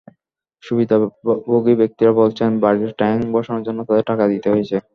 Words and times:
সুবিধাভোগী 0.63 1.73
ব্যক্তিরা 1.81 2.11
বলছেন, 2.21 2.49
বাড়িতে 2.63 2.87
ট্যাংক 2.99 3.21
বসানোর 3.33 3.65
জন্য 3.67 3.79
তাঁদের 3.87 4.07
টাকা 4.09 4.23
দিতে 4.33 4.47
হয়েছে। 4.53 4.75